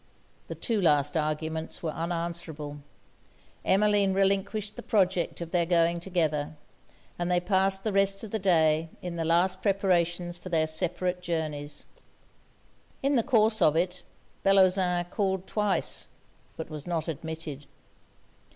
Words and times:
The 0.47 0.55
two 0.55 0.81
last 0.81 1.15
arguments 1.15 1.83
were 1.83 1.91
unanswerable: 1.91 2.79
Emmeline 3.63 4.15
relinquished 4.15 4.75
the 4.75 4.81
project 4.81 5.41
of 5.41 5.51
their 5.51 5.67
going 5.67 5.99
together; 5.99 6.55
and 7.19 7.29
they 7.29 7.39
passed 7.39 7.83
the 7.83 7.91
rest 7.93 8.23
of 8.23 8.31
the 8.31 8.39
day 8.39 8.89
in 9.03 9.15
the 9.17 9.23
last 9.23 9.61
preparations 9.61 10.37
for 10.39 10.49
their 10.49 10.65
separate 10.65 11.21
journeys. 11.21 11.85
In 13.03 13.13
the 13.15 13.21
course 13.21 13.61
of 13.61 13.75
it, 13.75 14.01
Bellozane 14.43 15.05
called 15.11 15.45
twice, 15.45 16.07
but 16.57 16.67
was 16.71 16.87
not 16.87 17.07
admitted. 17.07 17.67